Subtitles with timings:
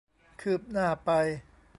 [0.41, 1.09] คืบหน้าไป